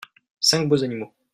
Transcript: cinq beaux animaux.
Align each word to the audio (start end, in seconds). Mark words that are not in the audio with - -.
cinq 0.39 0.67
beaux 0.67 0.83
animaux. 0.83 1.13